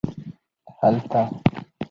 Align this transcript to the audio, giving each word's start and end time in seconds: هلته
هلته 0.79 1.21